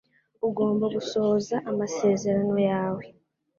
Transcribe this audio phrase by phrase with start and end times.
[0.47, 3.03] Ugomba gusohoza amasezerano yawe.